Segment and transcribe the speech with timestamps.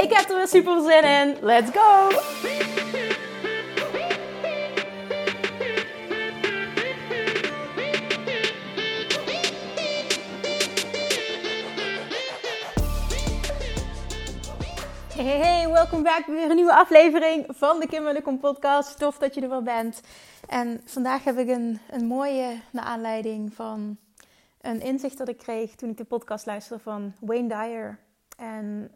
[0.00, 1.36] Ik heb er weer super zin in.
[1.40, 2.08] Let's go!
[15.14, 18.98] Hey, hey, welkom bij weer een nieuwe aflevering van de Kim Welkom podcast.
[18.98, 20.00] Tof dat je er wel bent.
[20.48, 23.96] En vandaag heb ik een, een mooie, naar aanleiding van
[24.60, 27.98] een inzicht dat ik kreeg toen ik de podcast luisterde van Wayne Dyer.
[28.36, 28.90] En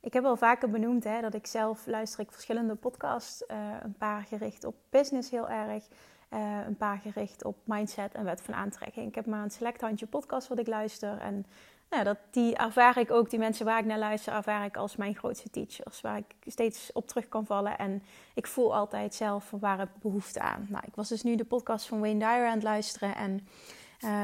[0.00, 3.42] ik heb al vaker benoemd hè, dat ik zelf luister ik verschillende podcasts.
[3.48, 5.88] Uh, een paar gericht op business heel erg.
[6.30, 9.08] Uh, een paar gericht op mindset en wet van aantrekking.
[9.08, 11.18] Ik heb maar een select handje podcast wat ik luister.
[11.18, 11.46] En
[11.90, 14.96] nou, dat, die ervaar ik ook, die mensen waar ik naar luister, ervaar ik als
[14.96, 16.00] mijn grootste teachers.
[16.00, 17.78] Waar ik steeds op terug kan vallen.
[17.78, 18.02] En
[18.34, 20.66] ik voel altijd zelf waar ik behoefte aan.
[20.68, 23.14] Nou, ik was dus nu de podcast van Wayne Dyer aan het luisteren.
[23.14, 23.48] En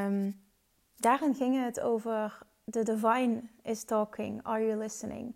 [0.06, 0.40] um,
[0.96, 2.38] daarin ging het over
[2.70, 5.34] The Divine is Talking, Are You Listening?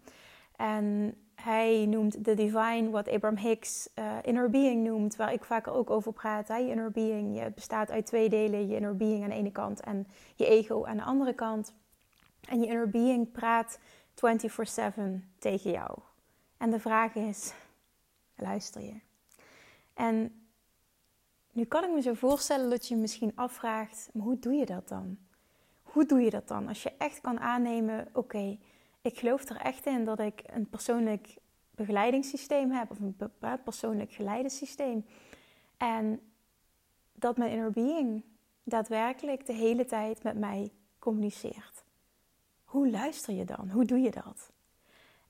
[0.61, 5.73] En hij noemt The Divine, wat Abraham Hicks uh, Inner Being noemt, waar ik vaker
[5.73, 6.49] ook over praat.
[6.49, 6.57] Hè?
[6.57, 8.69] Je Inner Being je bestaat uit twee delen.
[8.69, 11.75] Je Inner Being aan de ene kant en je ego aan de andere kant.
[12.49, 13.83] En je Inner Being praat 24-7
[15.39, 15.99] tegen jou.
[16.57, 17.53] En de vraag is,
[18.37, 19.01] luister je?
[19.95, 20.45] En
[21.53, 24.67] nu kan ik me zo voorstellen dat je je misschien afvraagt, maar hoe doe je
[24.67, 25.19] dat dan?
[25.83, 26.69] Hoe doe je dat dan?
[26.69, 28.59] Als je echt kan aannemen, oké,
[29.03, 31.37] ik geloof er echt in dat ik een persoonlijk
[31.71, 33.17] begeleidingssysteem heb, of een
[33.65, 35.07] persoonlijk geleidensysteem.
[35.77, 36.21] En
[37.13, 38.25] dat mijn inner being
[38.63, 41.85] daadwerkelijk de hele tijd met mij communiceert.
[42.65, 43.71] Hoe luister je dan?
[43.71, 44.51] Hoe doe je dat?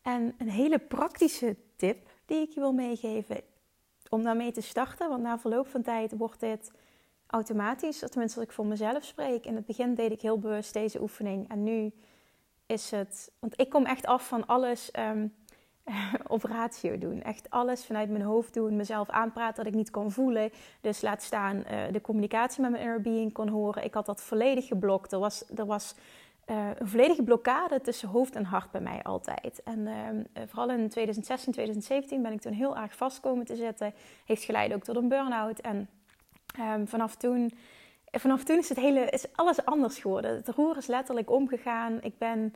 [0.03, 3.41] En een hele praktische tip die ik je wil meegeven
[4.09, 6.71] om daarmee te starten, want na verloop van tijd wordt dit
[7.27, 9.47] automatisch, tenminste als ik voor mezelf spreek.
[9.47, 11.93] In het begin deed ik heel bewust deze oefening en nu
[12.71, 13.33] is het.
[13.39, 15.35] Want ik kom echt af van alles um,
[16.27, 17.23] op ratio doen.
[17.23, 18.77] Echt alles vanuit mijn hoofd doen.
[18.77, 20.51] Mezelf aanpraten dat ik niet kon voelen.
[20.81, 23.85] Dus laat staan uh, de communicatie met mijn inner being kon horen.
[23.85, 25.13] Ik had dat volledig geblokt.
[25.13, 25.95] Er was, er was
[26.47, 29.63] uh, een volledige blokkade tussen hoofd en hart bij mij altijd.
[29.65, 33.95] En uh, vooral in 2016, 2017 ben ik toen heel erg vast komen te zitten.
[34.25, 35.61] Heeft geleid ook tot een burn-out.
[35.61, 35.89] En
[36.61, 37.53] um, vanaf toen
[38.11, 40.35] vanaf toen is, het hele, is alles anders geworden.
[40.37, 42.03] Het roer is letterlijk omgegaan.
[42.03, 42.55] Ik ben,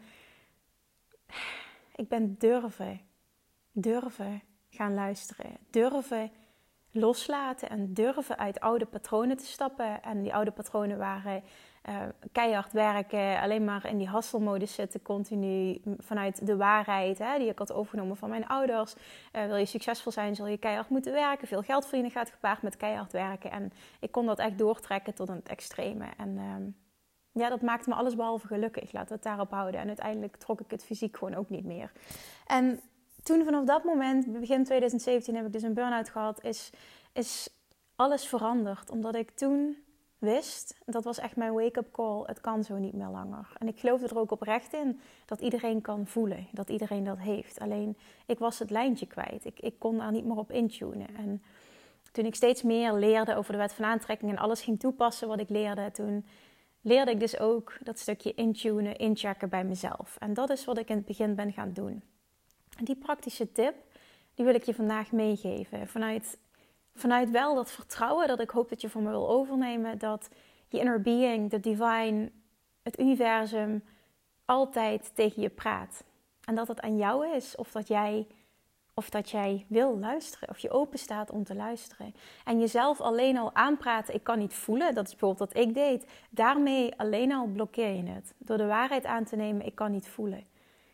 [1.95, 3.01] ik ben durven,
[3.73, 5.57] durven gaan luisteren.
[5.71, 6.31] Durven
[6.91, 10.03] loslaten en durven uit oude patronen te stappen.
[10.03, 11.43] En die oude patronen waren
[11.89, 11.97] uh,
[12.33, 17.59] keihard werken, alleen maar in die hasselmodus zitten, continu vanuit de waarheid hè, die ik
[17.59, 18.95] had overgenomen van mijn ouders.
[19.33, 21.49] Uh, wil je succesvol zijn, zul je keihard moeten werken.
[21.49, 23.51] Veel geld verdienen gaat gepaard met keihard werken.
[23.51, 26.07] En ik kon dat echt doortrekken tot het extreme.
[26.17, 28.93] En uh, ja, dat maakte me alles behalve gelukkig.
[28.93, 29.81] We het daarop houden.
[29.81, 31.93] En uiteindelijk trok ik het fysiek gewoon ook niet meer.
[32.47, 32.81] En
[33.23, 36.71] toen vanaf dat moment, begin 2017, heb ik dus een burn-out gehad, is,
[37.13, 37.49] is
[37.97, 38.91] alles veranderd.
[38.91, 39.84] Omdat ik toen
[40.25, 43.53] wist, dat was echt mijn wake-up call, het kan zo niet meer langer.
[43.59, 47.61] En ik geloofde er ook oprecht in dat iedereen kan voelen, dat iedereen dat heeft.
[47.61, 47.97] Alleen
[48.27, 51.17] ik was het lijntje kwijt, ik, ik kon daar niet meer op intunen.
[51.17, 51.43] En
[52.13, 55.41] toen ik steeds meer leerde over de wet van aantrekking en alles ging toepassen wat
[55.41, 56.27] ik leerde, toen
[56.81, 60.17] leerde ik dus ook dat stukje intunen, inchecken bij mezelf.
[60.19, 62.03] En dat is wat ik in het begin ben gaan doen.
[62.79, 63.75] En die praktische tip,
[64.35, 65.89] die wil ik je vandaag meegeven.
[65.89, 66.39] Vanuit
[66.95, 69.99] vanuit wel dat vertrouwen dat ik hoop dat je van me wil overnemen.
[69.99, 70.29] Dat
[70.69, 72.31] je inner being, de divine,
[72.83, 73.85] het universum
[74.45, 76.05] altijd tegen je praat.
[76.45, 78.27] En dat het aan jou is of dat jij,
[78.95, 80.49] of dat jij wil luisteren.
[80.49, 82.15] Of je open staat om te luisteren.
[82.45, 84.95] En jezelf alleen al aanpraten, ik kan niet voelen.
[84.95, 86.07] Dat is bijvoorbeeld wat ik deed.
[86.31, 88.35] Daarmee alleen al blokkeer je het.
[88.39, 90.45] Door de waarheid aan te nemen, ik kan niet voelen.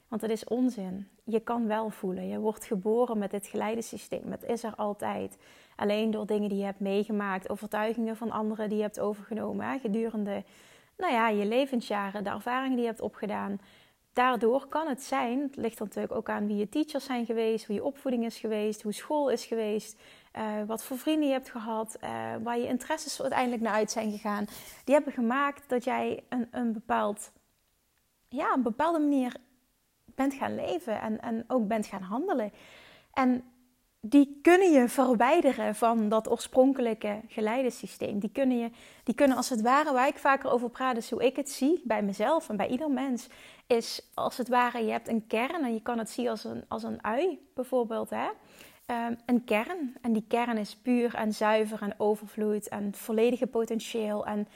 [0.09, 1.09] Want het is onzin.
[1.25, 2.29] Je kan wel voelen.
[2.29, 4.31] Je wordt geboren met dit geleidensysteem.
[4.31, 5.37] Het is er altijd.
[5.81, 10.45] Alleen door dingen die je hebt meegemaakt, overtuigingen van anderen die je hebt overgenomen gedurende
[11.01, 13.61] nou ja, je levensjaren, de ervaringen die je hebt opgedaan.
[14.13, 17.75] Daardoor kan het zijn, het ligt natuurlijk ook aan wie je teachers zijn geweest, hoe
[17.75, 20.01] je opvoeding is geweest, hoe school is geweest,
[20.37, 22.11] uh, wat voor vrienden je hebt gehad, uh,
[22.43, 24.45] waar je interesses uiteindelijk naar uit zijn gegaan.
[24.85, 27.33] Die hebben gemaakt dat jij een, een, bepaald,
[28.29, 29.37] ja, een bepaalde manier
[30.05, 32.53] bent gaan leven en, en ook bent gaan handelen.
[33.13, 33.45] En
[34.01, 38.19] die kunnen je verwijderen van dat oorspronkelijke geleidensysteem.
[38.19, 38.71] Die kunnen, je,
[39.05, 41.81] die kunnen als het ware, waar ik vaker over praat, is hoe ik het zie
[41.85, 43.27] bij mezelf en bij ieder mens,
[43.67, 46.65] is als het ware, je hebt een kern en je kan het zien als een,
[46.69, 48.11] als een ui bijvoorbeeld.
[48.11, 48.27] Hè?
[48.87, 49.97] Um, een kern.
[50.01, 54.49] En die kern is puur en zuiver en overvloed en volledige potentieel en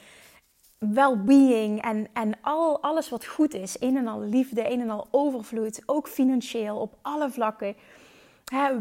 [0.77, 3.81] well-being en, en al, alles wat goed is.
[3.81, 7.75] Een en al liefde, een en al overvloed, ook financieel op alle vlakken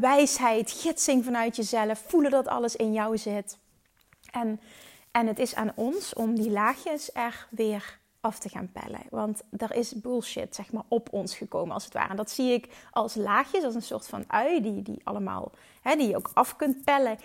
[0.00, 3.58] wijsheid, gidsing vanuit jezelf, voelen dat alles in jou zit.
[4.30, 4.60] En,
[5.10, 9.00] en het is aan ons om die laagjes er weer af te gaan pellen.
[9.10, 12.10] Want er is bullshit, zeg maar, op ons gekomen, als het ware.
[12.10, 15.52] En dat zie ik als laagjes, als een soort van ui, die, die allemaal,
[15.82, 17.18] hè, die je ook af kunt pellen.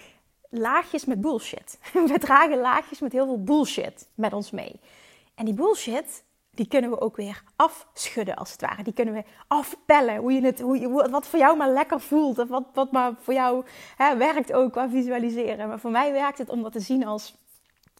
[0.50, 1.80] Laagjes met bullshit.
[2.08, 4.80] We dragen laagjes met heel veel bullshit met ons mee.
[5.36, 8.84] En die bullshit, die kunnen we ook weer afschudden als het ware.
[8.84, 10.18] Die kunnen we afpellen.
[10.18, 12.40] Hoe je het, hoe je, wat voor jou maar lekker voelt.
[12.40, 13.66] Of wat, wat maar voor jou
[13.96, 15.68] hè, werkt ook qua visualiseren.
[15.68, 17.38] Maar voor mij werkt het om dat te zien als...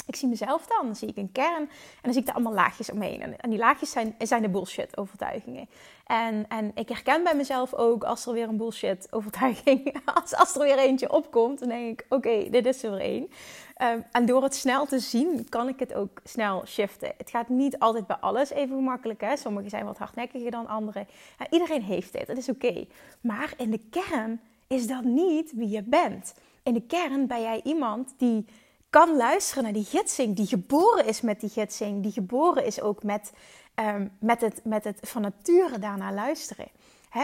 [0.10, 2.54] Ik zie mezelf dan, dan zie ik een kern en dan zie ik er allemaal
[2.54, 3.22] laagjes omheen.
[3.22, 5.70] En, en die laagjes zijn, zijn de bullshit overtuigingen.
[6.06, 10.56] En, en ik herken bij mezelf ook als er weer een bullshit overtuiging, als, als
[10.56, 13.30] er weer eentje opkomt, dan denk ik, oké, dit is er weer één.
[13.76, 17.12] Ehm, en door het snel te zien, kan ik het ook snel shiften.
[17.18, 19.22] Het gaat niet altijd bij alles even gemakkelijk.
[19.22, 19.38] Hè?
[19.38, 21.08] Sommigen zijn wat hardnekkiger dan anderen.
[21.50, 22.86] iedereen heeft dit, dat is oké.
[23.22, 26.34] Maar in de kern is dat niet wie je bent.
[26.64, 28.46] In de kern ben jij iemand die
[28.90, 33.04] kan luisteren naar die gidsing, die geboren is met die gidsing, die geboren is ook
[33.04, 33.32] met,
[33.76, 36.68] ehm, met, het, met het van nature daarna luisteren.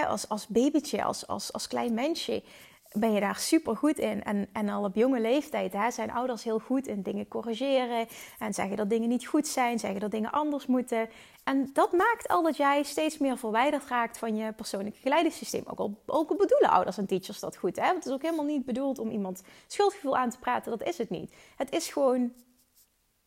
[0.07, 2.44] als, als babytje, als, als, als klein mensje
[2.95, 4.24] ben je daar super goed in.
[4.24, 8.07] En, en al op jonge leeftijd hè, zijn ouders heel goed in dingen corrigeren.
[8.39, 11.09] En zeggen dat dingen niet goed zijn, zeggen dat dingen anders moeten.
[11.44, 15.63] En dat maakt al dat jij steeds meer verwijderd raakt van je persoonlijke geleidingssysteem.
[15.65, 17.75] Ook al, ook bedoelen ouders en teachers dat goed.
[17.75, 17.86] Hè?
[17.86, 20.71] Want het is ook helemaal niet bedoeld om iemand schuldgevoel aan te praten.
[20.77, 21.33] Dat is het niet.
[21.56, 22.33] Het is gewoon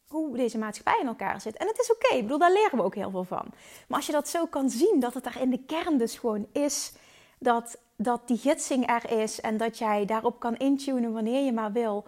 [0.08, 1.56] hoe deze maatschappij in elkaar zit.
[1.56, 2.14] En het is oké.
[2.14, 3.44] Ik bedoel, daar leren we ook heel veel van.
[3.88, 6.46] Maar als je dat zo kan zien, dat het daar in de kern dus gewoon
[6.52, 6.92] is
[7.38, 11.72] dat, dat die gidsing er is en dat jij daarop kan intunen wanneer je maar
[11.72, 12.06] wil,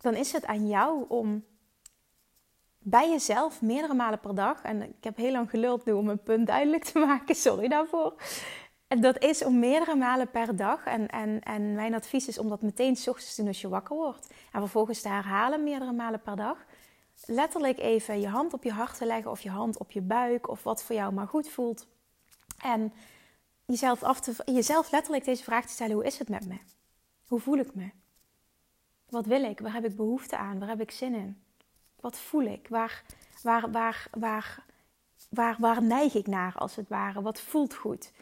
[0.00, 1.44] dan is het aan jou om
[2.78, 6.22] bij jezelf meerdere malen per dag, en ik heb heel lang geluld nu om een
[6.22, 8.14] punt duidelijk te maken, sorry daarvoor.
[8.86, 10.84] En dat is om meerdere malen per dag.
[10.84, 13.68] En, en, en mijn advies is om dat meteen s ochtends te doen als je
[13.68, 14.30] wakker wordt.
[14.52, 16.64] En vervolgens te herhalen meerdere malen per dag.
[17.24, 20.48] Letterlijk even je hand op je hart te leggen of je hand op je buik
[20.48, 21.86] of wat voor jou maar goed voelt.
[22.62, 22.92] En
[23.66, 26.58] jezelf, af te, jezelf letterlijk deze vraag te stellen: hoe is het met me?
[27.26, 27.90] Hoe voel ik me?
[29.08, 29.60] Wat wil ik?
[29.60, 30.58] Waar heb ik behoefte aan?
[30.58, 31.42] Waar heb ik zin in?
[32.00, 32.68] Wat voel ik?
[32.68, 33.02] Waar,
[33.42, 34.64] waar, waar, waar,
[35.28, 37.22] waar, waar neig ik naar als het ware?
[37.22, 38.12] Wat voelt goed?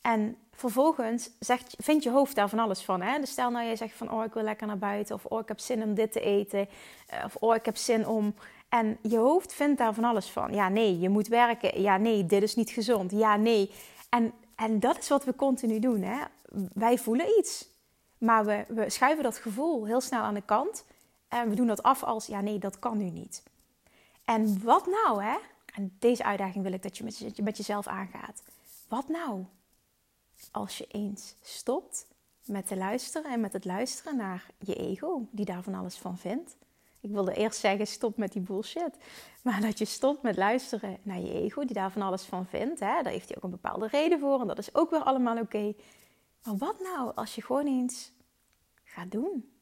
[0.00, 3.02] En vervolgens zegt, vindt je hoofd daar van alles van.
[3.02, 3.18] Hè?
[3.18, 5.14] Dus stel nou je zegt van oh ik wil lekker naar buiten.
[5.14, 6.68] Of oh ik heb zin om dit te eten.
[7.06, 8.34] Eh, of oh ik heb zin om...
[8.68, 10.54] En je hoofd vindt daar van alles van.
[10.54, 11.80] Ja nee, je moet werken.
[11.82, 13.10] Ja nee, dit is niet gezond.
[13.10, 13.70] Ja nee.
[14.08, 16.02] En en dat is wat we continu doen.
[16.02, 16.24] Hè?
[16.72, 17.68] Wij voelen iets,
[18.18, 20.84] maar we, we schuiven dat gevoel heel snel aan de kant.
[21.28, 23.42] En we doen dat af als, ja nee, dat kan nu niet.
[24.24, 25.36] En wat nou, hè?
[25.74, 28.42] En deze uitdaging wil ik dat je met, met jezelf aangaat.
[28.88, 29.44] Wat nou
[30.50, 32.06] als je eens stopt
[32.44, 36.18] met te luisteren en met het luisteren naar je ego, die daar van alles van
[36.18, 36.56] vindt.
[37.00, 38.96] Ik wilde eerst zeggen, stop met die bullshit.
[39.42, 42.80] Maar dat je stopt met luisteren naar je ego, die daar van alles van vindt.
[42.80, 43.02] Hè?
[43.02, 45.74] Daar heeft hij ook een bepaalde reden voor en dat is ook weer allemaal oké.
[46.44, 48.12] Maar wat nou als je gewoon eens
[48.84, 49.52] gaat doen?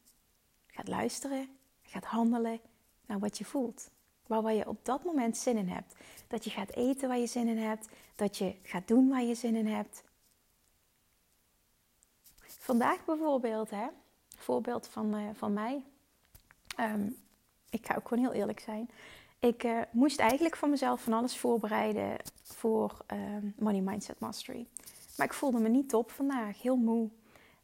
[0.67, 1.49] Gaat luisteren,
[1.83, 2.61] gaat handelen
[3.07, 3.91] naar wat je voelt.
[4.27, 5.95] Waar, je op dat moment zin in hebt.
[6.29, 7.89] Dat je gaat eten waar je zin in hebt.
[8.15, 10.03] Dat je gaat doen waar je zin in hebt.
[12.59, 13.87] Vandaag bijvoorbeeld, hè,
[14.37, 15.85] voorbeeld van, uh, van mij.
[16.81, 17.17] Um,
[17.71, 18.91] ik ga ook gewoon heel eerlijk zijn.
[19.39, 24.67] Ik uh, moest eigenlijk voor mezelf van alles voorbereiden voor um, Money Mindset Mastery.
[25.17, 27.09] Maar ik voelde me niet top vandaag, heel moe.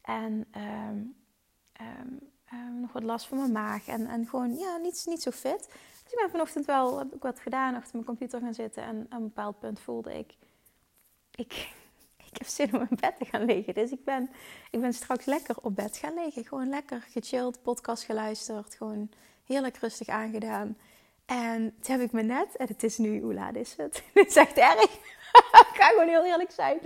[0.00, 1.14] En um,
[1.82, 3.86] um, nog wat last van mijn maag.
[3.86, 5.68] En, en gewoon, ja, niet, niet zo fit.
[6.02, 8.82] Dus ik ben vanochtend wel, wat gedaan, achter mijn computer gaan zitten.
[8.82, 10.36] En op een bepaald punt voelde ik,
[11.34, 11.52] ik,
[12.30, 13.74] ik heb zin om in bed te gaan liggen.
[13.74, 14.30] Dus ik ben,
[14.70, 16.44] ik ben straks lekker op bed gaan liggen.
[16.44, 18.74] Gewoon lekker gechilled, podcast geluisterd.
[18.74, 19.10] Gewoon
[19.46, 20.76] heerlijk rustig aangedaan.
[21.26, 24.02] En toen heb ik me net, en het is nu, hoe laat is het?
[24.14, 24.82] Het is echt erg.
[25.70, 26.78] ik ga gewoon heel eerlijk zijn.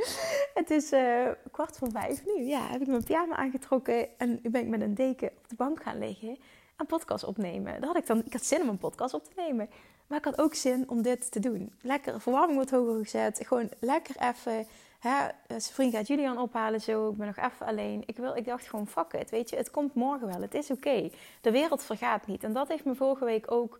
[0.55, 2.45] Het is uh, kwart voor vijf nu.
[2.45, 5.83] Ja, heb ik mijn pyjama aangetrokken en ben ik met een deken op de bank
[5.83, 6.39] gaan liggen.
[6.77, 7.81] Een podcast opnemen.
[7.81, 9.71] Dat had ik dan, ik had zin om een podcast op te nemen.
[10.07, 11.73] Maar ik had ook zin om dit te doen.
[11.81, 13.41] Lekker, verwarming wordt hoger gezet.
[13.47, 14.67] Gewoon lekker even
[14.99, 18.03] hè, zijn vriend gaat Julian ophalen zo, ik ben nog even alleen.
[18.07, 20.71] Ik, wil, ik dacht gewoon, fuck it, weet je, het komt morgen wel, het is
[20.71, 21.11] oké.
[21.41, 22.45] De wereld vergaat niet.
[22.45, 23.79] En dat heeft me vorige week ook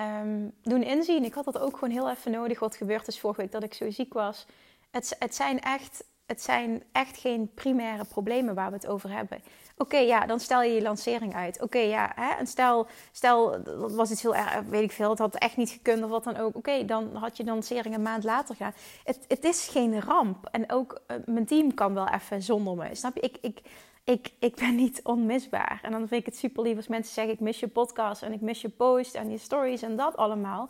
[0.00, 1.24] um, doen inzien.
[1.24, 2.60] Ik had dat ook gewoon heel even nodig.
[2.60, 4.46] Wat gebeurd is vorige week dat ik zo ziek was.
[4.90, 9.42] Het, het, zijn, echt, het zijn echt geen primaire problemen waar we het over hebben.
[9.76, 11.62] Oké, ja, dan stel je je lancering uit.
[11.62, 15.18] Oké, ja, hè, en stel, stel, dat was iets heel erg, weet ik veel, het
[15.18, 16.56] had echt niet gekund of wat dan ook.
[16.56, 18.72] Oké, dan had je de lancering een maand later gaan.
[19.04, 20.48] Het, het is geen ramp.
[20.50, 22.94] En ook uh, mijn team kan wel even zonder me.
[22.94, 23.20] Snap je?
[23.20, 23.60] Ik, ik,
[24.04, 25.80] ik, ik ben niet onmisbaar.
[25.82, 28.32] En dan vind ik het super lief als mensen zeggen: Ik mis je podcast en
[28.32, 30.68] ik mis je post en je stories en dat allemaal.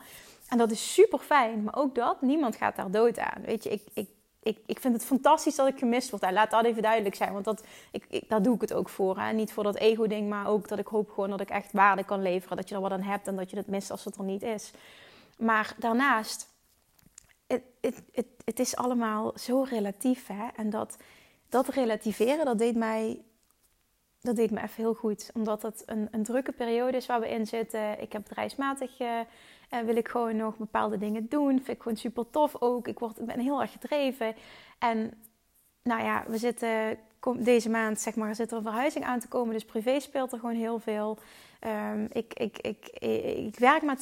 [0.48, 3.42] En dat is super fijn, maar ook dat, niemand gaat daar dood aan.
[3.44, 4.08] Weet je, ik, ik,
[4.42, 6.30] ik, ik vind het fantastisch dat ik gemist word.
[6.32, 9.34] laat dat even duidelijk zijn, want dat, ik, ik, daar doe ik het ook voor.
[9.34, 12.22] Niet voor dat ego-ding, maar ook dat ik hoop gewoon dat ik echt waarde kan
[12.22, 12.56] leveren.
[12.56, 14.42] Dat je er wat aan hebt en dat je het mist als het er niet
[14.42, 14.70] is.
[15.38, 16.50] Maar daarnaast,
[18.44, 20.26] het, is allemaal zo relatief.
[20.26, 20.48] Hè?
[20.56, 20.96] En dat
[21.48, 23.22] dat relativeren, dat deed mij,
[24.20, 25.30] dat deed me even heel goed.
[25.34, 28.00] Omdat het een, een drukke periode is waar we in zitten.
[28.00, 29.20] Ik heb bedrijfsmatig, uh,
[29.80, 31.54] wil ik gewoon nog bepaalde dingen doen.
[31.54, 32.88] Vind ik gewoon super tof ook.
[32.88, 34.34] Ik, word, ben heel erg gedreven.
[34.78, 35.12] En
[35.82, 36.98] nou ja, we zitten
[37.36, 39.54] deze maand, zeg maar, zit er een verhuizing aan te komen.
[39.54, 41.18] Dus privé speelt er gewoon heel veel.
[41.92, 42.88] Um, ik, ik, ik,
[43.46, 43.98] ik, werk maar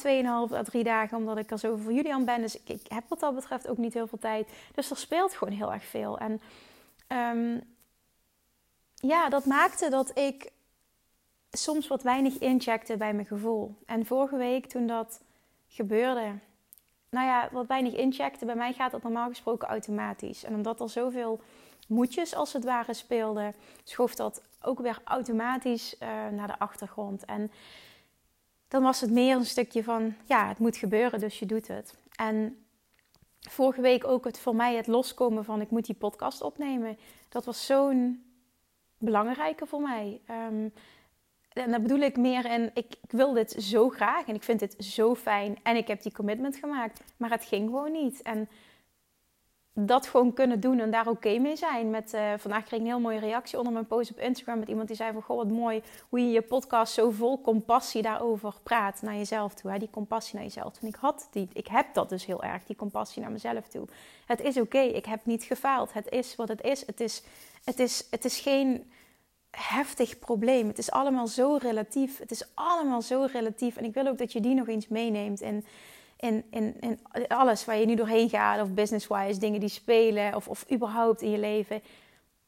[0.49, 2.41] 2,5 à 3 dagen omdat ik er zo voor Julian ben.
[2.41, 4.49] Dus ik, heb wat dat betreft ook niet heel veel tijd.
[4.75, 6.17] Dus er speelt gewoon heel erg veel.
[6.17, 6.41] En
[7.07, 7.61] um,
[8.95, 10.51] ja, dat maakte dat ik
[11.51, 13.75] soms wat weinig incheckte bij mijn gevoel.
[13.85, 15.21] En vorige week toen dat
[15.71, 16.33] gebeurde,
[17.09, 20.43] nou ja, wat weinig incheckte, bij mij gaat dat normaal gesproken automatisch.
[20.43, 21.41] En omdat er zoveel
[21.87, 27.25] moedjes als het ware speelden, schoof dat ook weer automatisch uh, naar de achtergrond.
[27.25, 27.51] En
[28.67, 31.97] dan was het meer een stukje van, ja, het moet gebeuren, dus je doet het.
[32.15, 32.65] En
[33.39, 36.97] vorige week ook het, voor mij het loskomen van ik moet die podcast opnemen.
[37.29, 38.23] Dat was zo'n
[38.97, 40.21] belangrijke voor mij.
[40.49, 40.73] Um,
[41.53, 44.59] en daar bedoel ik meer in, ik, ik, wil dit zo graag en ik vind
[44.59, 45.57] dit zo fijn.
[45.63, 48.21] En ik heb die commitment gemaakt, maar het ging gewoon niet.
[48.21, 48.49] En
[49.73, 51.89] dat gewoon kunnen doen en daar oké mee zijn.
[51.89, 54.67] Met, uh, vandaag kreeg ik een heel mooie reactie onder mijn post op Instagram met
[54.67, 55.21] iemand die zei van...
[55.21, 59.71] Goh, wat mooi hoe je je podcast zo vol compassie daarover praat naar jezelf toe.
[59.71, 59.77] Hè?
[59.77, 60.81] Die compassie naar jezelf toe.
[60.81, 63.87] En ik had die, ik heb dat dus heel erg, die compassie naar mezelf toe.
[64.25, 65.93] Het is oké, ik heb niet gefaald.
[65.93, 66.85] Het is wat het is.
[66.85, 67.23] Het is,
[67.63, 68.91] het is, het is geen
[69.51, 70.67] heftig probleem.
[70.67, 72.17] Het is allemaal zo relatief.
[72.17, 73.77] Het is allemaal zo relatief.
[73.77, 75.65] En ik wil ook dat je die nog eens meeneemt in
[76.21, 80.47] in, in, in alles waar je nu doorheen gaat, of business-wise, dingen die spelen, of,
[80.47, 81.81] of überhaupt in je leven,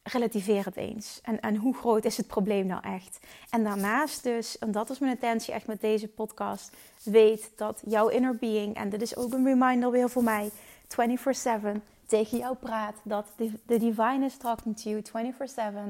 [0.04, 1.20] relativeer het eens.
[1.24, 3.20] En, en hoe groot is het probleem nou echt?
[3.50, 8.08] En daarnaast dus, en dat is mijn intentie echt met deze podcast, weet dat jouw
[8.08, 10.50] inner being, en dit is ook een reminder weer voor mij,
[10.88, 13.28] 24-7 tegen jou praat, dat
[13.66, 15.34] de divine is talking to you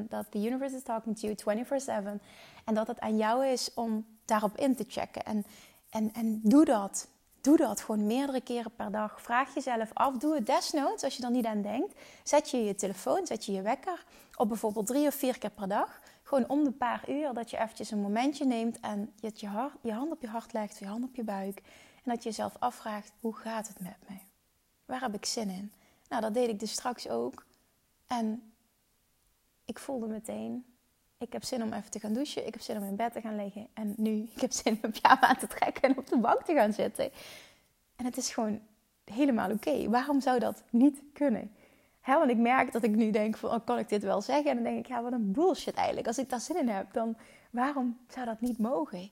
[0.04, 1.66] 24-7, dat the universe is talking to you
[2.18, 2.22] 24-7,
[2.66, 5.26] en dat het aan jou is om daarop in te checken.
[5.26, 5.46] En,
[5.90, 7.08] en, en doe dat.
[7.42, 9.22] Doe dat gewoon meerdere keren per dag.
[9.22, 10.18] Vraag jezelf af.
[10.18, 12.00] Doe het desnoods als je er niet aan denkt.
[12.24, 15.68] Zet je je telefoon, zet je je wekker op bijvoorbeeld drie of vier keer per
[15.68, 16.00] dag.
[16.24, 19.94] Gewoon om de paar uur dat je eventjes een momentje neemt en je, je, je
[19.94, 21.62] hand op je hart legt, je hand op je buik.
[22.04, 24.16] En dat je jezelf afvraagt, hoe gaat het met me?
[24.86, 25.72] Waar heb ik zin in?
[26.14, 27.46] Nou, dat deed ik dus straks ook.
[28.08, 28.54] En
[29.66, 30.66] ik voelde meteen,
[31.18, 32.48] ik heb zin om even te gaan douchen.
[32.48, 33.68] Ik heb zin om in bed te gaan liggen.
[33.74, 36.54] En nu, ik heb zin om pyjama aan te trekken en op de bank te
[36.54, 37.12] gaan zitten.
[37.96, 38.62] En het is gewoon
[39.04, 39.90] helemaal oké.
[39.90, 41.56] Waarom zou dat niet kunnen?
[42.06, 44.50] Want ik merk dat ik nu denk van, oh, kan ik dit wel zeggen?
[44.50, 46.08] En dan denk ik, ja, wat een bullshit eigenlijk.
[46.08, 47.18] Als ik daar zin in heb, dan
[47.50, 49.10] waarom zou dat niet mogen?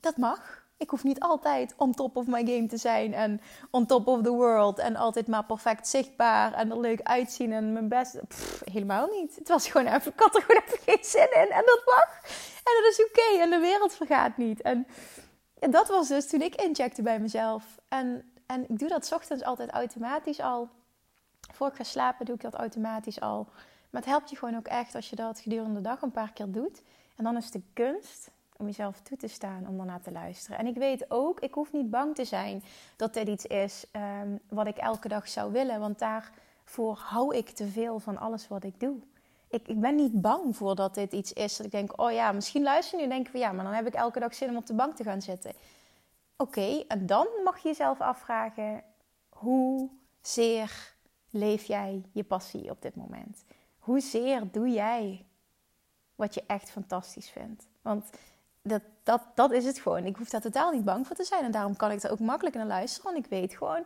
[0.00, 0.65] Dat mag.
[0.78, 3.40] Ik hoef niet altijd on top of my game te zijn en
[3.70, 7.72] on top of the world en altijd maar perfect zichtbaar en er leuk uitzien en
[7.72, 8.20] mijn best.
[8.64, 9.36] helemaal niet.
[9.36, 12.20] Het was gewoon even, ik had er gewoon even geen zin in en dat mag.
[12.56, 14.62] En dat is oké en de wereld vergaat niet.
[14.62, 14.86] En,
[15.70, 17.64] dat was dus toen ik incheckte bij mezelf.
[17.88, 20.68] En, en ik doe dat ochtends altijd automatisch al.
[21.52, 23.48] Voor ik ga slapen doe ik dat automatisch al.
[23.90, 26.32] Maar het helpt je gewoon ook echt als je dat gedurende de dag een paar
[26.32, 26.82] keer doet.
[27.16, 30.58] En dan is de kunst om jezelf toe te staan om daarna te luisteren.
[30.58, 32.62] En ik weet ook, ik hoef niet bang te zijn
[32.96, 35.80] dat dit iets is um, wat ik elke dag zou willen.
[35.80, 38.96] Want daarvoor hou ik te veel van alles wat ik doe.
[39.48, 42.32] Ik, ik ben niet bang voor dat dit iets is dat ik denk, oh ja,
[42.32, 44.48] misschien luister je nu en denk van ja, maar dan heb ik elke dag zin
[44.48, 45.52] om op de bank te gaan zitten.
[46.36, 48.82] Oké, en dan mag je jezelf afvragen,
[49.28, 50.94] hoe zeer
[51.30, 53.44] leef jij je passie op dit moment?
[53.78, 55.26] Hoezeer doe jij
[56.14, 57.66] wat je echt fantastisch vindt?
[57.82, 58.10] Want
[58.68, 60.04] dat, dat, dat is het gewoon.
[60.04, 61.44] Ik hoef daar totaal niet bang voor te zijn.
[61.44, 63.12] En daarom kan ik er ook makkelijk naar luisteren.
[63.12, 63.84] Want ik weet gewoon,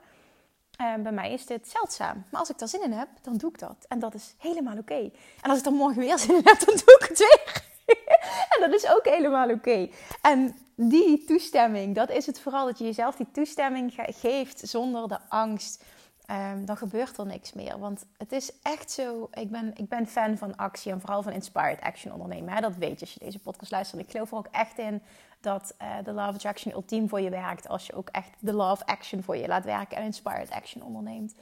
[0.81, 2.25] Uh, bij mij is dit zeldzaam.
[2.31, 3.77] Maar als ik daar zin in heb, dan doe ik dat.
[3.89, 5.11] En dat is helemaal oké.
[5.41, 7.65] En als ik dan morgen weer zin in heb, dan doe ik het weer.
[8.55, 9.89] en dat is ook helemaal oké.
[10.23, 15.19] En die toestemming, dat is het vooral dat je jezelf die toestemming geeft zonder de
[15.29, 15.85] angst.
[16.31, 17.79] Um, dan gebeurt er niks meer.
[17.79, 19.29] Want het is echt zo.
[19.33, 22.55] Ik ben, ik ben fan van actie en vooral van inspired action ondernemen.
[22.55, 22.61] Hè?
[22.61, 24.03] Dat weet je als je deze podcast luistert.
[24.03, 25.03] Ik geloof er ook echt in
[25.41, 27.69] dat uh, de Love Attraction ultiem voor je werkt.
[27.69, 31.35] Als je ook echt de Love Action voor je laat werken en inspired action onderneemt.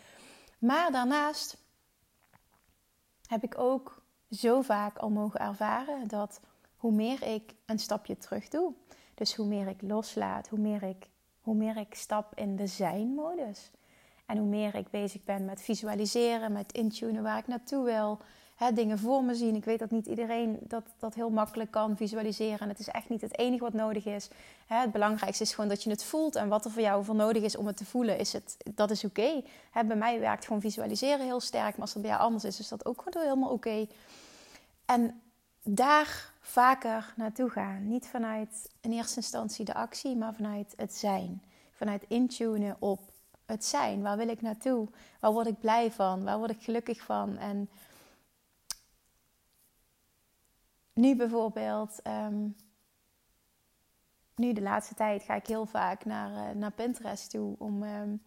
[0.59, 1.57] Maar daarnaast
[3.27, 6.41] heb ik ook zo vaak al mogen ervaren dat
[6.77, 8.73] hoe meer ik een stapje terug doe,
[9.15, 11.09] dus hoe meer ik loslaat, hoe meer ik,
[11.41, 13.71] hoe meer ik stap in de zijn-modus.
[14.29, 18.19] En hoe meer ik bezig ben met visualiseren, met intunen waar ik naartoe wil,
[18.57, 19.55] hè, dingen voor me zien.
[19.55, 22.59] Ik weet dat niet iedereen dat, dat heel makkelijk kan visualiseren.
[22.59, 24.29] En het is echt niet het enige wat nodig is.
[24.67, 26.37] Hè, het belangrijkste is gewoon dat je het voelt.
[26.37, 28.91] En wat er voor jou voor nodig is om het te voelen, is het, dat
[28.91, 29.43] is oké.
[29.73, 31.73] Bij mij werkt gewoon visualiseren heel sterk.
[31.73, 33.87] Maar als het bij jou anders is, is dat ook gewoon helemaal oké.
[34.85, 35.21] En
[35.63, 37.89] daar vaker naartoe gaan.
[37.89, 41.43] Niet vanuit in eerste instantie de actie, maar vanuit het zijn.
[41.73, 43.01] Vanuit intunen op
[43.49, 44.03] het zijn.
[44.03, 44.89] Waar wil ik naartoe?
[45.21, 46.25] Waar word ik blij van?
[46.25, 47.37] Waar word ik gelukkig van?
[47.37, 47.69] En
[50.93, 52.49] nu bijvoorbeeld, ehm,
[54.35, 58.23] nu de laatste tijd ga ik heel vaak naar, uh, naar Pinterest toe om um,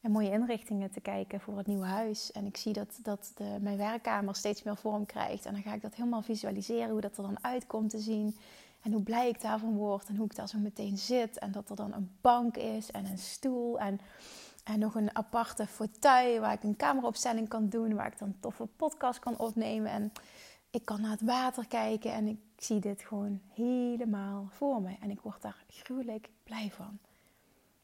[0.00, 2.32] mooie inrichtingen te kijken voor het nieuwe huis.
[2.32, 5.46] En ik zie dat, dat de, mijn werkkamer steeds meer vorm krijgt.
[5.46, 8.36] En dan ga ik dat helemaal visualiseren, hoe dat er dan uitkomt te zien.
[8.82, 11.38] En hoe blij ik daarvan word en hoe ik daar zo meteen zit.
[11.38, 14.00] En dat er dan een bank is en een stoel en,
[14.66, 17.94] en nog een aparte fauteuil waar ik een cameraopstelling kan doen.
[17.94, 19.90] Waar ik dan toffe podcast kan opnemen.
[19.90, 20.12] En
[20.70, 24.96] ik kan naar het water kijken en ik zie dit gewoon helemaal voor me.
[25.00, 26.98] En ik word daar gruwelijk blij van.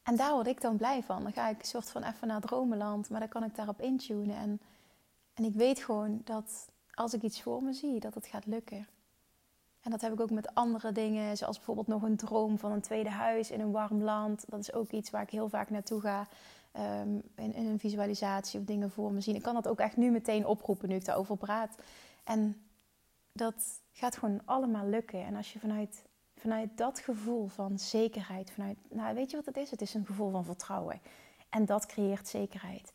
[0.03, 1.23] En daar word ik dan blij van.
[1.23, 4.37] Dan ga ik een soort van even naar dromenland, maar dan kan ik daarop intunen.
[4.37, 4.61] En,
[5.35, 8.87] en ik weet gewoon dat als ik iets voor me zie, dat het gaat lukken.
[9.81, 12.81] En dat heb ik ook met andere dingen, zoals bijvoorbeeld nog een droom van een
[12.81, 14.45] tweede huis in een warm land.
[14.49, 16.29] Dat is ook iets waar ik heel vaak naartoe ga.
[16.73, 19.35] In, in, een visualisatie of dingen voor me zien.
[19.35, 21.77] Ik kan dat ook echt nu meteen oproepen nu ik daarover praat.
[22.25, 22.63] En
[23.33, 25.25] dat gaat gewoon allemaal lukken.
[25.25, 26.05] En als je vanuit,
[26.37, 29.71] vanuit dat gevoel van zekerheid, vanuit, nou weet je wat het is?
[29.71, 31.01] Het is een gevoel van vertrouwen.
[31.49, 32.93] En dat creëert zekerheid.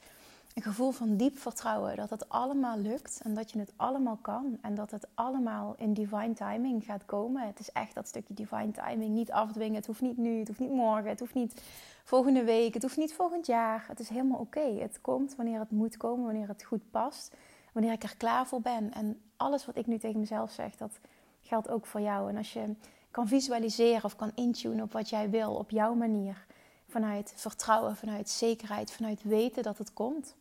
[0.58, 4.58] Een gevoel van diep vertrouwen dat het allemaal lukt en dat je het allemaal kan
[4.62, 7.48] en dat het allemaal in divine timing gaat komen.
[7.48, 9.76] Het is echt dat stukje divine timing niet afdwingen.
[9.76, 11.62] Het hoeft niet nu, het hoeft niet morgen, het hoeft niet
[12.04, 13.86] volgende week, het hoeft niet volgend jaar.
[13.88, 14.80] Het is helemaal oké.
[14.80, 17.36] Het komt wanneer het moet komen, wanneer het goed past
[17.72, 18.94] wanneer ik er klaar voor ben.
[18.94, 21.00] En alles wat ik nu tegen mezelf zeg, dat
[21.42, 22.30] geldt ook voor jou.
[22.30, 22.76] En als je
[23.12, 26.46] kan visualiseren of kan intunen op wat jij wil, op jouw manier,
[26.88, 30.36] vanuit vertrouwen, vanuit zekerheid, vanuit weten dat het komt,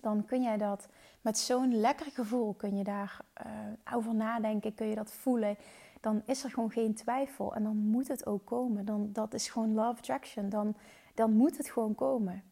[0.00, 0.88] dan kun jij dat
[1.20, 5.56] met zo'n lekker gevoel, kun je daar uh, over nadenken, kun je dat voelen.
[6.00, 8.84] Dan is er gewoon geen twijfel en dan moet het ook komen.
[8.84, 10.48] Dan, dat is gewoon love attraction.
[10.48, 10.76] Dan,
[11.14, 12.42] dan moet het gewoon komen.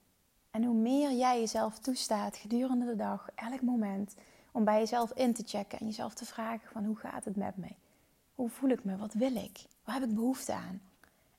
[0.51, 4.15] En hoe meer jij jezelf toestaat gedurende de dag, elk moment,
[4.53, 7.57] om bij jezelf in te checken en jezelf te vragen van hoe gaat het met
[7.57, 7.69] me?
[8.35, 8.97] Hoe voel ik me?
[8.97, 9.67] Wat wil ik?
[9.85, 10.81] Waar heb ik behoefte aan?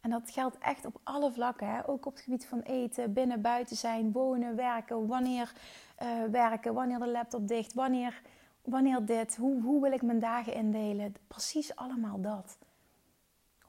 [0.01, 1.89] En dat geldt echt op alle vlakken, hè?
[1.89, 5.53] ook op het gebied van eten, binnen, buiten zijn, wonen, werken, wanneer
[6.01, 8.21] uh, werken, wanneer de laptop dicht, wanneer,
[8.61, 11.15] wanneer dit, hoe, hoe wil ik mijn dagen indelen?
[11.27, 12.57] Precies allemaal dat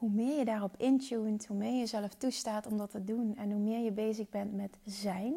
[0.00, 3.50] hoe meer je daarop intuned, hoe meer je jezelf toestaat om dat te doen en
[3.50, 5.34] hoe meer je bezig bent met zijn,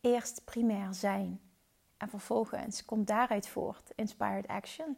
[0.00, 1.40] eerst primair zijn
[1.96, 4.96] en vervolgens komt daaruit voort inspired action,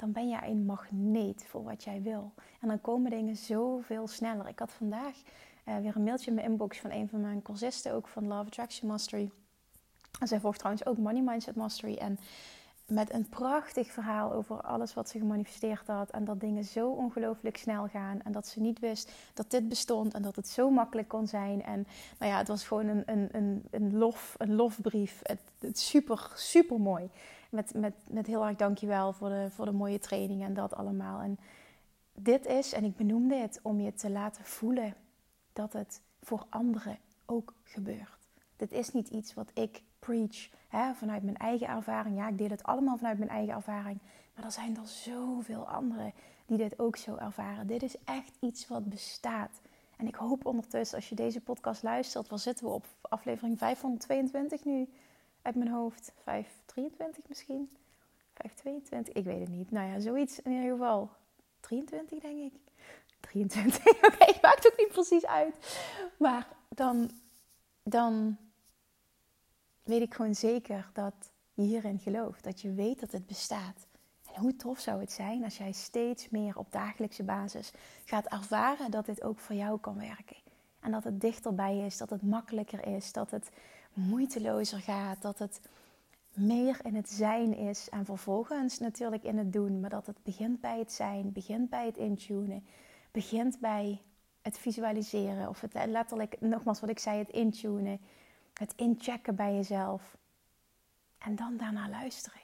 [0.00, 2.32] dan ben jij een magneet voor wat jij wil.
[2.60, 4.48] En dan komen dingen zoveel sneller.
[4.48, 5.16] Ik had vandaag
[5.68, 8.46] uh, weer een mailtje in mijn inbox van een van mijn cursisten, ook van Love
[8.46, 9.30] Attraction Mastery.
[10.20, 11.94] En zij volgt trouwens ook Money Mindset Mastery.
[11.94, 12.18] En
[12.86, 16.10] met een prachtig verhaal over alles wat ze gemanifesteerd had.
[16.10, 18.22] En dat dingen zo ongelooflijk snel gaan.
[18.22, 21.62] En dat ze niet wist dat dit bestond en dat het zo makkelijk kon zijn.
[21.62, 21.86] En
[22.18, 25.20] nou ja, het was gewoon een, een, een, een, lof, een lofbrief.
[25.22, 27.10] Het, het super, super mooi.
[27.50, 31.20] Met, met, met heel erg dankjewel voor de, voor de mooie training en dat allemaal.
[31.20, 31.38] En
[32.14, 34.94] dit is, en ik benoem dit, om je te laten voelen
[35.52, 38.28] dat het voor anderen ook gebeurt.
[38.56, 42.16] Dit is niet iets wat ik preach hè, vanuit mijn eigen ervaring.
[42.16, 43.98] Ja, ik deel het allemaal vanuit mijn eigen ervaring.
[44.34, 46.12] Maar er zijn er zoveel anderen
[46.46, 47.66] die dit ook zo ervaren.
[47.66, 49.60] Dit is echt iets wat bestaat.
[49.96, 52.86] En ik hoop ondertussen, als je deze podcast luistert, waar zitten we op?
[53.00, 54.88] Aflevering 522 nu
[55.42, 56.12] uit mijn hoofd.
[56.22, 57.70] 523 misschien?
[58.34, 59.14] 522?
[59.14, 59.70] Ik weet het niet.
[59.70, 61.10] Nou ja, zoiets in ieder geval.
[61.60, 62.60] 23 denk ik.
[63.20, 65.78] 23, oké, okay, maakt ook niet precies uit.
[66.18, 67.10] Maar dan,
[67.82, 68.36] dan
[69.82, 72.44] weet ik gewoon zeker dat je hierin gelooft.
[72.44, 73.86] Dat je weet dat het bestaat.
[74.34, 77.72] En hoe tof zou het zijn als jij steeds meer op dagelijkse basis
[78.04, 80.36] gaat ervaren dat dit ook voor jou kan werken.
[80.80, 83.50] En dat het dichterbij is, dat het makkelijker is, dat het
[83.92, 85.60] moeitelozer gaat, dat het
[86.34, 89.80] meer in het zijn is en vervolgens natuurlijk in het doen.
[89.80, 92.64] Maar dat het begint bij het zijn, begint bij het intunen,
[93.10, 94.02] begint bij
[94.42, 98.00] het visualiseren of het letterlijk, nogmaals wat ik zei, het intunen,
[98.52, 100.16] het inchecken bij jezelf.
[101.18, 102.40] En dan daarna luisteren.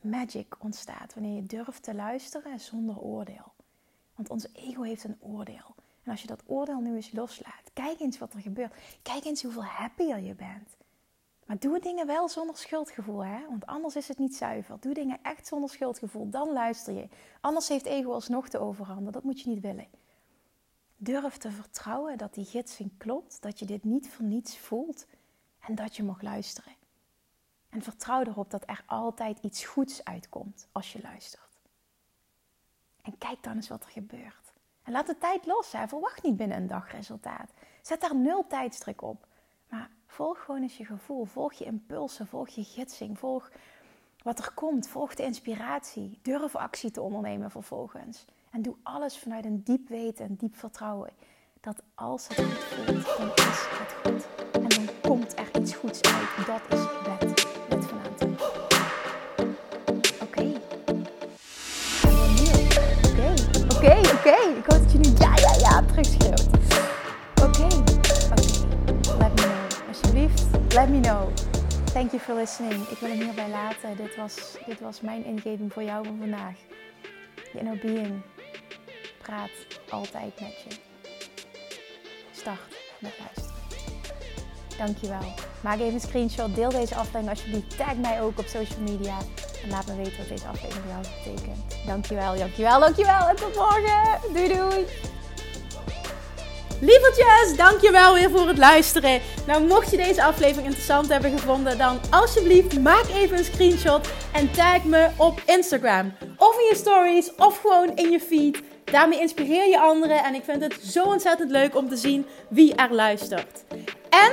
[0.00, 3.52] Magic ontstaat wanneer je durft te luisteren zonder oordeel.
[4.14, 5.74] Want ons ego heeft een oordeel.
[6.02, 8.74] En als je dat oordeel nu eens loslaat, kijk eens wat er gebeurt.
[9.02, 10.76] Kijk eens hoeveel happier je bent.
[11.46, 13.48] Maar doe dingen wel zonder schuldgevoel, hè?
[13.48, 14.80] Want anders is het niet zuiver.
[14.80, 17.08] Doe dingen echt zonder schuldgevoel, dan luister je.
[17.40, 19.12] Anders heeft ego alsnog de overhand.
[19.12, 19.86] Dat moet je niet willen.
[20.96, 25.06] Durf te vertrouwen dat die gidsing klopt, dat je dit niet voor niets voelt
[25.60, 26.72] en dat je mag luisteren.
[27.68, 31.58] En vertrouw erop dat er altijd iets goeds uitkomt als je luistert.
[33.02, 34.39] En kijk dan eens wat er gebeurt.
[34.90, 35.72] Laat de tijd los.
[35.72, 35.88] Hè.
[35.88, 37.50] Verwacht niet binnen een dag resultaat.
[37.82, 39.26] Zet daar nul tijdstruk op.
[39.68, 41.24] Maar volg gewoon eens je gevoel.
[41.24, 42.26] Volg je impulsen.
[42.26, 43.18] Volg je gidsing.
[43.18, 43.50] Volg
[44.22, 44.88] wat er komt.
[44.88, 46.18] Volg de inspiratie.
[46.22, 48.24] Durf actie te ondernemen vervolgens.
[48.50, 51.10] En doe alles vanuit een diep weten en diep vertrouwen.
[51.60, 54.52] Dat als het goed voelt, dan is het goed.
[54.52, 56.46] En dan komt er iets goeds uit.
[56.46, 56.84] Dat is.
[57.04, 57.29] Wet
[63.80, 63.98] Oké.
[63.98, 64.36] Oké.
[64.58, 66.46] Ik hoop dat je nu ja, ja, ja terugschreeuwt.
[67.42, 67.64] Oké.
[67.64, 68.44] Oké.
[69.18, 69.88] Let me know.
[69.88, 71.28] Alsjeblieft, let me know.
[71.92, 72.88] Thank you for listening.
[72.88, 73.96] Ik wil hem hierbij laten.
[73.96, 76.54] Dit was, dit was mijn ingeving voor jou van vandaag.
[77.52, 78.22] Je inner being
[79.22, 79.50] praat
[79.90, 80.76] altijd met je.
[82.30, 82.60] Start
[82.98, 83.58] met luisteren.
[84.78, 85.34] Dankjewel.
[85.60, 86.54] Maak even een screenshot.
[86.54, 87.76] Deel deze aflevering alsjeblieft.
[87.76, 89.16] Tag mij ook op social media.
[89.62, 91.86] En laat me weten wat deze aflevering voor jou betekent.
[91.86, 93.28] Dankjewel, dankjewel, dankjewel.
[93.28, 94.20] En tot morgen.
[94.32, 94.86] Doei doei.
[96.80, 99.20] Lievertjes, dankjewel weer voor het luisteren.
[99.46, 104.50] Nou, mocht je deze aflevering interessant hebben gevonden, dan alsjeblieft maak even een screenshot en
[104.50, 106.12] tag me op Instagram.
[106.36, 108.62] Of in je stories, of gewoon in je feed.
[108.84, 112.74] Daarmee inspireer je anderen en ik vind het zo ontzettend leuk om te zien wie
[112.74, 113.64] er luistert.
[114.08, 114.32] En